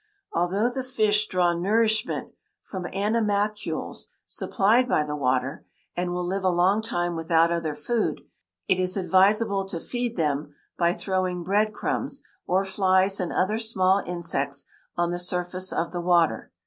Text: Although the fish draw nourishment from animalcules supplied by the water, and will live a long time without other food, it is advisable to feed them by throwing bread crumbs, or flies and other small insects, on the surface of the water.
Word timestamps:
Although 0.33 0.71
the 0.71 0.83
fish 0.83 1.27
draw 1.27 1.53
nourishment 1.53 2.33
from 2.63 2.87
animalcules 2.91 4.07
supplied 4.25 4.89
by 4.89 5.03
the 5.03 5.15
water, 5.15 5.63
and 5.95 6.11
will 6.11 6.25
live 6.25 6.43
a 6.43 6.49
long 6.49 6.81
time 6.81 7.15
without 7.15 7.51
other 7.51 7.75
food, 7.75 8.21
it 8.67 8.79
is 8.79 8.97
advisable 8.97 9.63
to 9.67 9.79
feed 9.79 10.15
them 10.15 10.55
by 10.75 10.93
throwing 10.95 11.43
bread 11.43 11.71
crumbs, 11.71 12.23
or 12.47 12.65
flies 12.65 13.19
and 13.19 13.31
other 13.31 13.59
small 13.59 13.99
insects, 13.99 14.65
on 14.97 15.11
the 15.11 15.19
surface 15.19 15.71
of 15.71 15.91
the 15.91 16.01
water. 16.01 16.51